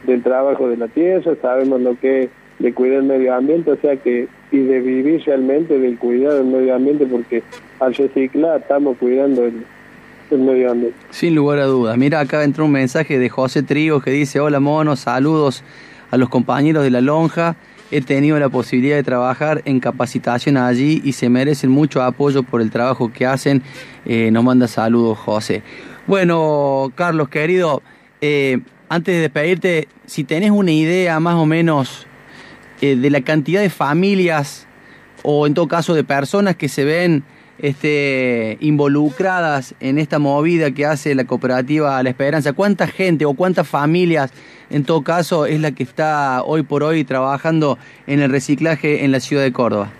del 0.06 0.22
trabajo 0.22 0.68
de 0.68 0.76
la 0.76 0.86
tierra, 0.86 1.34
sabemos 1.42 1.80
lo 1.80 1.98
que 1.98 2.22
es 2.22 2.30
de 2.60 2.72
cuidar 2.72 2.98
el 2.98 3.04
medio 3.04 3.34
ambiente, 3.34 3.72
o 3.72 3.76
sea 3.76 3.96
que, 3.96 4.28
y 4.52 4.58
de 4.58 4.80
vivir 4.80 5.22
realmente 5.26 5.80
del 5.80 5.98
cuidado 5.98 6.38
del 6.38 6.46
medio 6.46 6.76
ambiente, 6.76 7.06
porque 7.06 7.42
al 7.80 7.92
reciclar 7.92 8.60
estamos 8.60 8.96
cuidando 8.98 9.44
el, 9.44 9.64
medio 10.36 10.70
ambiente. 10.70 10.98
Sin 11.10 11.34
lugar 11.34 11.58
a 11.58 11.64
dudas. 11.64 11.96
Mira, 11.96 12.20
acá 12.20 12.44
entró 12.44 12.64
un 12.64 12.72
mensaje 12.72 13.18
de 13.18 13.28
José 13.28 13.62
Trigo 13.62 14.00
que 14.00 14.10
dice, 14.10 14.40
hola 14.40 14.60
mono, 14.60 14.96
saludos 14.96 15.64
a 16.10 16.16
los 16.16 16.28
compañeros 16.28 16.82
de 16.84 16.90
la 16.90 17.00
lonja. 17.00 17.56
He 17.90 18.02
tenido 18.02 18.38
la 18.38 18.50
posibilidad 18.50 18.96
de 18.96 19.02
trabajar 19.02 19.62
en 19.64 19.80
capacitación 19.80 20.58
allí 20.58 21.00
y 21.04 21.12
se 21.12 21.30
merecen 21.30 21.70
mucho 21.70 22.02
apoyo 22.02 22.42
por 22.42 22.60
el 22.60 22.70
trabajo 22.70 23.10
que 23.10 23.24
hacen. 23.24 23.62
Eh, 24.04 24.30
nos 24.30 24.44
manda 24.44 24.68
saludos, 24.68 25.18
José. 25.18 25.62
Bueno, 26.06 26.92
Carlos, 26.94 27.30
querido, 27.30 27.82
eh, 28.20 28.60
antes 28.90 29.14
de 29.14 29.20
despedirte, 29.22 29.88
si 30.06 30.24
tenés 30.24 30.50
una 30.50 30.72
idea 30.72 31.18
más 31.20 31.36
o 31.36 31.46
menos 31.46 32.06
eh, 32.80 32.96
de 32.96 33.10
la 33.10 33.22
cantidad 33.22 33.60
de 33.60 33.70
familias 33.70 34.66
o 35.22 35.46
en 35.46 35.54
todo 35.54 35.66
caso 35.66 35.94
de 35.94 36.04
personas 36.04 36.56
que 36.56 36.68
se 36.68 36.84
ven 36.84 37.24
este, 37.58 38.56
involucradas 38.60 39.74
en 39.80 39.98
esta 39.98 40.18
movida 40.18 40.70
que 40.70 40.86
hace 40.86 41.14
la 41.14 41.24
cooperativa 41.24 42.02
La 42.02 42.10
Esperanza, 42.10 42.52
¿cuánta 42.52 42.86
gente 42.86 43.24
o 43.24 43.34
cuántas 43.34 43.68
familias 43.68 44.32
en 44.70 44.84
todo 44.84 45.02
caso 45.02 45.46
es 45.46 45.60
la 45.60 45.72
que 45.72 45.82
está 45.82 46.42
hoy 46.44 46.62
por 46.62 46.82
hoy 46.82 47.04
trabajando 47.04 47.78
en 48.06 48.20
el 48.20 48.30
reciclaje 48.30 49.04
en 49.04 49.12
la 49.12 49.20
ciudad 49.20 49.42
de 49.42 49.52
Córdoba? 49.52 49.90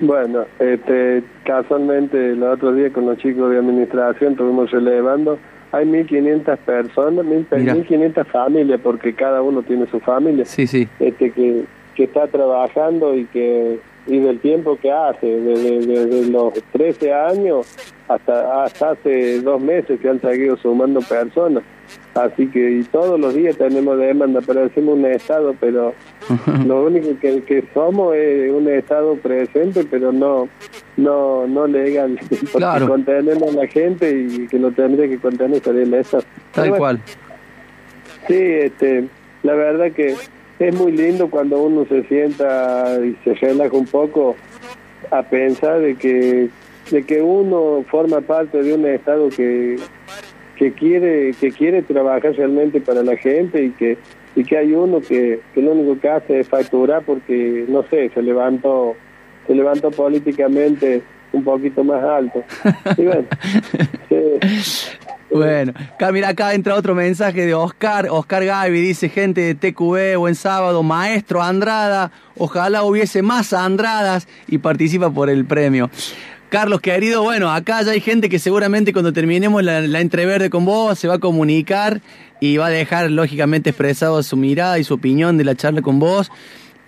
Bueno, 0.00 0.46
este, 0.58 1.22
casualmente 1.44 2.32
el 2.32 2.42
otro 2.42 2.74
día 2.74 2.92
con 2.92 3.06
los 3.06 3.18
chicos 3.18 3.50
de 3.50 3.58
administración 3.58 4.32
estuvimos 4.32 4.70
relevando 4.70 5.38
hay 5.72 5.86
1.500 5.86 6.58
personas, 6.58 7.24
1.500 7.24 8.26
familias, 8.26 8.78
porque 8.82 9.14
cada 9.14 9.40
uno 9.40 9.62
tiene 9.62 9.86
su 9.86 10.00
familia, 10.00 10.44
sí, 10.44 10.66
sí. 10.66 10.86
Este, 11.00 11.30
que, 11.30 11.64
que 11.94 12.04
está 12.04 12.26
trabajando 12.26 13.16
y 13.16 13.24
que 13.24 13.80
y 14.06 14.18
del 14.18 14.40
tiempo 14.40 14.76
que 14.76 14.90
hace, 14.90 15.26
desde, 15.26 16.26
los 16.30 16.54
13 16.72 17.12
años 17.12 17.66
hasta, 18.08 18.64
hasta 18.64 18.90
hace 18.90 19.40
dos 19.40 19.60
meses 19.60 20.00
que 20.00 20.08
han 20.08 20.20
seguido 20.20 20.56
sumando 20.56 21.00
personas. 21.00 21.62
Así 22.14 22.46
que 22.48 22.78
y 22.78 22.84
todos 22.84 23.18
los 23.18 23.34
días 23.34 23.56
tenemos 23.56 23.98
demanda, 23.98 24.40
pero 24.46 24.60
decimos 24.60 24.98
un 24.98 25.06
Estado, 25.06 25.54
pero 25.58 25.94
lo 26.66 26.84
único 26.84 27.18
que, 27.20 27.42
que 27.42 27.64
somos 27.72 28.14
es 28.14 28.52
un 28.52 28.68
Estado 28.68 29.14
presente, 29.16 29.86
pero 29.90 30.12
no 30.12 30.48
no 30.96 31.46
no 31.46 31.66
legal, 31.66 32.18
porque 32.52 32.86
contenemos 32.86 33.54
a 33.54 33.60
la 33.60 33.66
gente 33.66 34.10
y 34.10 34.46
que 34.46 34.58
lo 34.58 34.72
tendría 34.72 35.08
que 35.08 35.18
contener 35.18 35.62
sería 35.62 35.82
el 35.82 35.94
Estado. 35.94 36.24
Tal 36.52 36.76
cual. 36.76 37.00
Sí, 38.26 38.36
este, 38.36 39.08
la 39.42 39.54
verdad 39.54 39.90
que 39.92 40.14
es 40.68 40.74
muy 40.74 40.92
lindo 40.92 41.28
cuando 41.28 41.62
uno 41.62 41.84
se 41.86 42.04
sienta 42.04 42.98
y 43.04 43.16
se 43.24 43.34
relaja 43.34 43.76
un 43.76 43.86
poco 43.86 44.36
a 45.10 45.22
pensar 45.22 45.80
de 45.80 45.96
que 45.96 46.48
de 46.90 47.02
que 47.04 47.22
uno 47.22 47.84
forma 47.90 48.20
parte 48.20 48.62
de 48.62 48.74
un 48.74 48.86
estado 48.86 49.28
que 49.28 49.76
que 50.56 50.72
quiere 50.72 51.32
que 51.40 51.50
quiere 51.50 51.82
trabajar 51.82 52.34
realmente 52.34 52.80
para 52.80 53.02
la 53.02 53.16
gente 53.16 53.64
y 53.64 53.70
que 53.70 53.98
y 54.34 54.44
que 54.44 54.56
hay 54.56 54.72
uno 54.72 55.00
que, 55.00 55.40
que 55.54 55.60
lo 55.60 55.72
único 55.72 56.00
que 56.00 56.08
hace 56.08 56.40
es 56.40 56.48
facturar 56.48 57.02
porque 57.04 57.64
no 57.68 57.82
sé 57.90 58.10
se 58.10 58.22
levantó 58.22 58.94
se 59.46 59.54
levantó 59.54 59.90
políticamente 59.90 61.02
un 61.32 61.44
poquito 61.44 61.82
más 61.82 62.02
alto. 62.02 62.44
Y 62.96 63.04
bueno, 63.04 63.24
Bueno, 65.32 65.72
acá, 65.94 66.12
mira, 66.12 66.28
acá 66.28 66.52
entra 66.52 66.74
otro 66.74 66.94
mensaje 66.94 67.46
de 67.46 67.54
Oscar. 67.54 68.08
Oscar 68.10 68.44
Gaby 68.44 68.80
dice, 68.80 69.08
gente 69.08 69.40
de 69.40 69.54
TQB, 69.54 70.18
buen 70.18 70.34
sábado, 70.34 70.82
maestro 70.82 71.42
Andrada, 71.42 72.12
ojalá 72.36 72.82
hubiese 72.82 73.22
más 73.22 73.54
Andradas 73.54 74.28
y 74.46 74.58
participa 74.58 75.10
por 75.10 75.30
el 75.30 75.46
premio. 75.46 75.90
Carlos, 76.50 76.82
querido, 76.82 77.22
bueno, 77.22 77.50
acá 77.50 77.80
ya 77.80 77.92
hay 77.92 78.00
gente 78.00 78.28
que 78.28 78.38
seguramente 78.38 78.92
cuando 78.92 79.14
terminemos 79.14 79.62
la, 79.62 80.00
entreverde 80.00 80.50
con 80.50 80.66
vos 80.66 80.98
se 80.98 81.08
va 81.08 81.14
a 81.14 81.18
comunicar 81.18 82.02
y 82.38 82.58
va 82.58 82.66
a 82.66 82.70
dejar 82.70 83.10
lógicamente 83.10 83.70
expresado 83.70 84.22
su 84.22 84.36
mirada 84.36 84.78
y 84.78 84.84
su 84.84 84.92
opinión 84.92 85.38
de 85.38 85.44
la 85.44 85.54
charla 85.54 85.80
con 85.80 85.98
vos. 85.98 86.30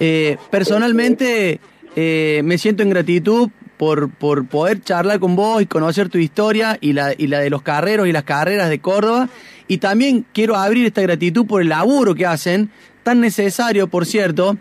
Eh, 0.00 0.36
personalmente 0.50 1.60
eh, 1.96 2.42
me 2.44 2.58
siento 2.58 2.82
en 2.82 2.90
gratitud 2.90 3.48
por, 3.76 4.10
por 4.10 4.46
poder 4.46 4.82
charlar 4.82 5.18
con 5.20 5.36
vos 5.36 5.62
y 5.62 5.66
conocer 5.66 6.08
tu 6.08 6.18
historia 6.18 6.78
y 6.80 6.92
la, 6.92 7.14
y 7.16 7.26
la 7.26 7.40
de 7.40 7.50
los 7.50 7.62
carreros 7.62 8.06
y 8.08 8.12
las 8.12 8.24
carreras 8.24 8.68
de 8.68 8.80
Córdoba. 8.80 9.28
Y 9.68 9.78
también 9.78 10.26
quiero 10.32 10.56
abrir 10.56 10.86
esta 10.86 11.02
gratitud 11.02 11.46
por 11.46 11.62
el 11.62 11.70
laburo 11.70 12.14
que 12.14 12.26
hacen, 12.26 12.70
tan 13.02 13.20
necesario, 13.20 13.88
por 13.88 14.06
cierto. 14.06 14.56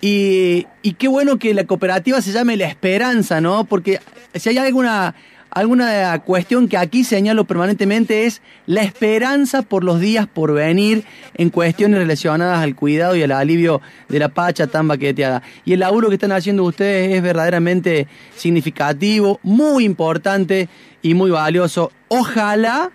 Y, 0.00 0.66
y 0.82 0.94
qué 0.94 1.08
bueno 1.08 1.38
que 1.38 1.54
la 1.54 1.64
cooperativa 1.64 2.20
se 2.20 2.32
llame 2.32 2.56
La 2.56 2.66
Esperanza, 2.66 3.40
¿no? 3.40 3.64
Porque 3.64 4.00
si 4.34 4.48
hay 4.48 4.58
alguna 4.58 5.14
alguna 5.52 6.18
cuestión 6.20 6.66
que 6.66 6.76
aquí 6.76 7.04
señalo 7.04 7.44
permanentemente 7.44 8.24
es 8.24 8.40
la 8.66 8.82
esperanza 8.82 9.62
por 9.62 9.84
los 9.84 10.00
días 10.00 10.26
por 10.26 10.52
venir 10.52 11.04
en 11.34 11.50
cuestiones 11.50 11.98
relacionadas 11.98 12.60
al 12.62 12.74
cuidado 12.74 13.14
y 13.16 13.22
al 13.22 13.32
alivio 13.32 13.80
de 14.08 14.18
la 14.18 14.30
pacha 14.30 14.66
tan 14.66 14.88
baqueteada. 14.88 15.42
Y 15.64 15.74
el 15.74 15.80
laburo 15.80 16.08
que 16.08 16.14
están 16.14 16.32
haciendo 16.32 16.64
ustedes 16.64 17.14
es 17.14 17.22
verdaderamente 17.22 18.08
significativo, 18.34 19.40
muy 19.42 19.84
importante 19.84 20.68
y 21.02 21.14
muy 21.14 21.30
valioso. 21.30 21.92
Ojalá 22.08 22.90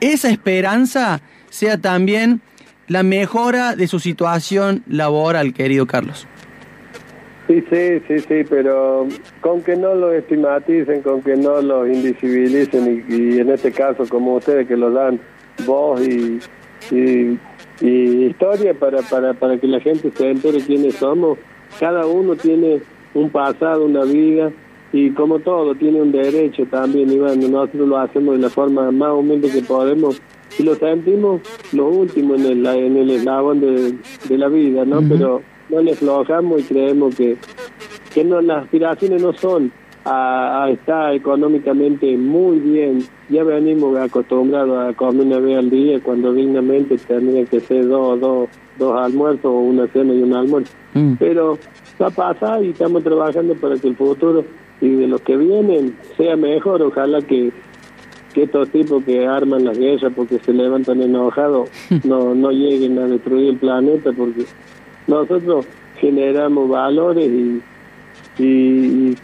esa 0.00 0.30
esperanza 0.30 1.20
sea 1.50 1.78
también 1.78 2.40
la 2.88 3.02
mejora 3.02 3.76
de 3.76 3.88
su 3.88 4.00
situación 4.00 4.82
laboral, 4.86 5.52
querido 5.52 5.86
Carlos. 5.86 6.26
Sí, 7.46 7.62
sí, 7.70 8.00
sí, 8.08 8.18
sí, 8.18 8.44
pero 8.50 9.06
con 9.40 9.62
que 9.62 9.76
no 9.76 9.94
lo 9.94 10.10
estigmaticen, 10.10 11.02
con 11.02 11.22
que 11.22 11.36
no 11.36 11.62
lo 11.62 11.86
invisibilicen 11.86 13.04
y, 13.08 13.38
en 13.38 13.50
este 13.50 13.70
caso 13.70 14.04
como 14.08 14.34
ustedes 14.34 14.66
que 14.66 14.76
lo 14.76 14.90
dan 14.90 15.20
voz 15.64 16.00
y, 16.04 16.40
y, 16.90 17.38
historia 17.80 18.74
para, 18.74 18.98
para, 19.02 19.32
para 19.34 19.58
que 19.58 19.68
la 19.68 19.78
gente 19.78 20.10
se 20.10 20.30
entere 20.30 20.58
quiénes 20.58 20.96
somos, 20.96 21.38
cada 21.78 22.04
uno 22.04 22.34
tiene 22.34 22.80
un 23.14 23.30
pasado, 23.30 23.84
una 23.84 24.02
vida 24.02 24.50
y 24.92 25.10
como 25.10 25.38
todo 25.38 25.76
tiene 25.76 26.02
un 26.02 26.10
derecho 26.10 26.66
también 26.66 27.12
y 27.12 27.18
bueno, 27.18 27.48
nosotros 27.48 27.86
lo 27.86 27.98
hacemos 27.98 28.36
de 28.36 28.42
la 28.42 28.50
forma 28.50 28.90
más 28.90 29.12
humilde 29.12 29.50
que 29.52 29.62
podemos 29.62 30.20
y 30.58 30.64
lo 30.64 30.74
sentimos 30.74 31.42
lo 31.72 31.86
último 31.90 32.34
en 32.34 32.44
el, 32.44 32.66
en 32.66 32.96
el 32.96 33.10
eslabón 33.10 33.60
de, 33.60 33.94
de 34.28 34.38
la 34.38 34.48
vida, 34.48 34.84
¿no? 34.84 35.00
Pero 35.08 35.42
no 35.68 35.80
le 35.80 35.92
aflojamos 35.92 36.60
y 36.60 36.64
creemos 36.64 37.14
que, 37.14 37.36
que 38.14 38.24
no, 38.24 38.40
las 38.40 38.64
aspiraciones 38.64 39.22
no 39.22 39.32
son 39.32 39.72
a, 40.06 40.68
estar 40.70 41.14
económicamente 41.14 42.16
muy 42.16 42.58
bien. 42.58 43.04
Ya 43.28 43.42
venimos 43.42 43.98
acostumbrados 43.98 44.88
a 44.88 44.96
comer 44.96 45.26
una 45.26 45.38
vez 45.38 45.58
al 45.58 45.70
día 45.70 46.00
cuando 46.00 46.32
dignamente 46.32 46.96
tendría 46.96 47.44
que 47.44 47.60
ser 47.60 47.88
dos, 47.88 48.20
dos, 48.20 48.48
dos 48.78 49.00
almuerzos 49.00 49.46
o 49.46 49.58
una 49.58 49.86
cena 49.88 50.14
y 50.14 50.22
un 50.22 50.34
almuerzo. 50.34 50.72
Mm. 50.94 51.14
Pero 51.18 51.58
va 52.00 52.06
a 52.06 52.10
pasar 52.10 52.64
y 52.64 52.70
estamos 52.70 53.02
trabajando 53.02 53.54
para 53.54 53.76
que 53.76 53.88
el 53.88 53.96
futuro 53.96 54.44
y 54.80 54.90
de 54.90 55.08
los 55.08 55.20
que 55.22 55.36
vienen 55.36 55.96
sea 56.16 56.36
mejor. 56.36 56.82
Ojalá 56.82 57.20
que, 57.22 57.50
que 58.32 58.44
estos 58.44 58.68
tipos 58.70 59.02
que 59.02 59.26
arman 59.26 59.64
las 59.64 59.76
guerras 59.76 60.12
porque 60.14 60.38
se 60.38 60.52
levantan 60.52 61.02
enojados 61.02 61.68
no, 62.04 62.34
no 62.34 62.50
lleguen 62.52 62.98
a 62.98 63.06
destruir 63.06 63.50
el 63.50 63.56
planeta 63.56 64.12
porque 64.12 64.44
nosotros 65.06 65.66
generamos 65.98 66.68
valores 66.68 67.28
y, 67.28 67.62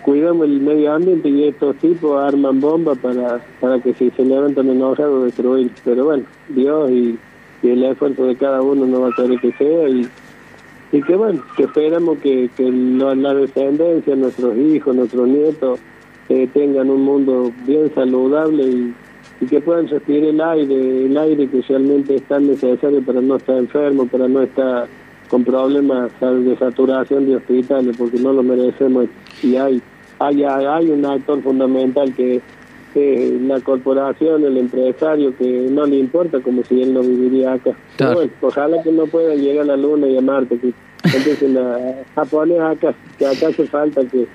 cuidamos 0.02 0.46
el 0.46 0.60
medio 0.60 0.92
ambiente 0.94 1.28
y 1.28 1.44
estos 1.44 1.76
tipos 1.76 2.22
arman 2.22 2.60
bombas 2.60 2.96
para, 2.98 3.44
para 3.60 3.78
que 3.80 3.92
si 3.94 4.10
se 4.10 4.24
levantan 4.24 4.70
enojados 4.70 5.24
destruir. 5.24 5.70
Pero 5.84 6.06
bueno, 6.06 6.24
Dios 6.48 6.90
y, 6.90 7.18
el 7.62 7.84
esfuerzo 7.84 8.26
de 8.26 8.36
cada 8.36 8.60
uno 8.60 8.86
no 8.86 9.02
va 9.02 9.08
a 9.08 9.14
querer 9.14 9.38
que 9.40 9.52
sea 9.52 9.88
y, 9.88 10.08
y 10.90 11.02
que 11.02 11.14
bueno, 11.14 11.42
que 11.56 11.64
esperamos 11.64 12.18
que, 12.18 12.50
que 12.56 12.70
la 12.72 13.34
descendencia, 13.34 14.16
nuestros 14.16 14.56
hijos, 14.56 14.96
nuestros 14.96 15.28
nietos, 15.28 15.78
eh, 16.28 16.48
tengan 16.52 16.90
un 16.90 17.02
mundo 17.02 17.52
bien 17.66 17.92
saludable 17.94 18.64
y, 18.64 18.94
y 19.42 19.46
que 19.46 19.60
puedan 19.60 19.86
respirar 19.88 20.30
el 20.30 20.40
aire, 20.40 21.06
el 21.06 21.16
aire 21.16 21.48
que 21.48 21.62
realmente 21.62 22.16
es 22.16 22.22
tan 22.22 22.46
necesario 22.46 23.02
para 23.02 23.20
no 23.20 23.36
estar 23.36 23.58
enfermo, 23.58 24.06
para 24.06 24.26
no 24.26 24.42
estar 24.42 24.88
con 25.32 25.44
problemas 25.44 26.12
de 26.20 26.56
saturación 26.58 27.24
de 27.24 27.36
hospitales 27.36 27.96
porque 27.96 28.18
no 28.18 28.34
lo 28.34 28.42
merecemos 28.42 29.06
y 29.42 29.56
hay 29.56 29.80
hay 30.18 30.44
hay 30.44 30.90
un 30.90 31.06
actor 31.06 31.42
fundamental 31.42 32.14
que 32.14 32.42
es 32.94 33.40
la 33.40 33.58
corporación, 33.60 34.44
el 34.44 34.58
empresario 34.58 35.34
que 35.38 35.68
no 35.70 35.86
le 35.86 35.96
importa 35.96 36.38
como 36.40 36.62
si 36.64 36.82
él 36.82 36.92
no 36.92 37.00
viviría 37.00 37.54
acá. 37.54 37.74
ojalá 38.42 38.82
que 38.82 38.92
no 38.92 39.06
puedan 39.06 39.38
llegar 39.38 39.62
a 39.62 39.68
la 39.68 39.76
Luna 39.78 40.06
y 40.06 40.18
a 40.18 40.20
Marte, 40.20 40.58
que 40.58 40.74
empiecen 41.04 41.56
a, 41.56 42.24
poner 42.26 42.60
acá, 42.60 42.94
que 43.18 43.26
acá 43.26 43.48
hace 43.48 43.66
falta 43.68 44.02
que, 44.04 44.26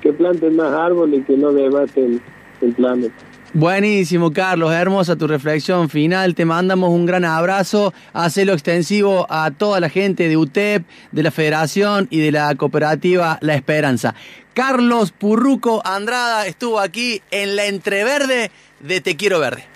que 0.00 0.12
planten 0.14 0.56
más 0.56 0.72
árboles 0.72 1.20
y 1.20 1.22
que 1.24 1.36
no 1.36 1.52
debaten 1.52 2.18
el 2.62 2.72
planeta. 2.72 3.14
Buenísimo, 3.54 4.32
Carlos. 4.32 4.72
Hermosa 4.72 5.16
tu 5.16 5.26
reflexión 5.26 5.88
final. 5.88 6.34
Te 6.34 6.44
mandamos 6.44 6.90
un 6.90 7.06
gran 7.06 7.24
abrazo. 7.24 7.94
Hacelo 8.12 8.52
extensivo 8.52 9.26
a 9.30 9.50
toda 9.50 9.80
la 9.80 9.88
gente 9.88 10.28
de 10.28 10.36
UTEP, 10.36 10.84
de 11.12 11.22
la 11.22 11.30
Federación 11.30 12.06
y 12.10 12.20
de 12.20 12.32
la 12.32 12.54
cooperativa 12.54 13.38
La 13.40 13.54
Esperanza. 13.54 14.14
Carlos 14.52 15.12
Purruco 15.12 15.80
Andrada 15.84 16.46
estuvo 16.46 16.80
aquí 16.80 17.22
en 17.30 17.56
la 17.56 17.66
entreverde 17.66 18.50
de 18.80 19.00
Te 19.00 19.16
Quiero 19.16 19.38
Verde. 19.40 19.75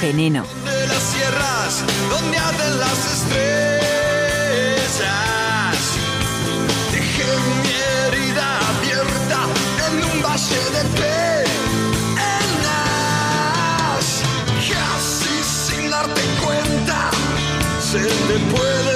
Veneno. 0.00 0.44
De 0.64 0.86
las 0.86 1.02
sierras 1.02 1.82
donde 2.10 2.36
arden 2.38 2.78
las 2.78 2.98
estrellas. 3.14 3.80
Dejé 6.92 7.24
mi 7.62 7.74
herida 8.06 8.46
abierta 8.68 9.38
en 9.88 9.94
un 10.10 10.16
valle 10.22 10.62
de 10.76 10.82
penas. 11.00 11.26
Y 14.68 14.70
así 14.94 15.36
sin 15.42 15.84
darte 15.90 16.22
cuenta 16.44 16.98
se 17.80 18.00
te 18.00 18.36
puede 18.54 18.91